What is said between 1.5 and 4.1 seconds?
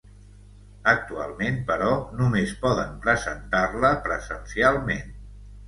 però, només poden presentar-la